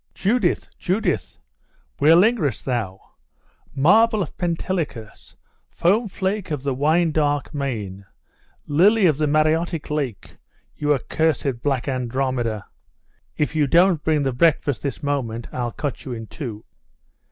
'Judith! 0.15 0.67
Judith! 0.79 1.37
where 1.99 2.15
lingerest 2.15 2.65
thou? 2.65 2.99
Marble 3.75 4.23
of 4.23 4.35
Pentelicus! 4.35 5.35
foam 5.69 6.07
flake 6.07 6.49
of 6.49 6.63
the 6.63 6.73
wine 6.73 7.11
dark 7.11 7.53
main! 7.53 8.05
lily 8.65 9.05
of 9.05 9.19
the 9.19 9.27
Mareotic 9.27 9.91
lake! 9.91 10.37
You 10.75 10.91
accursed 10.91 11.61
black 11.61 11.87
Andromeda, 11.87 12.65
if 13.37 13.55
you 13.55 13.67
don't 13.67 14.03
bring 14.03 14.23
the 14.23 14.33
breakfast 14.33 14.81
this 14.81 15.03
moment, 15.03 15.47
I'll 15.51 15.69
cut 15.71 16.03
you 16.03 16.13
in 16.13 16.25
two! 16.25 16.65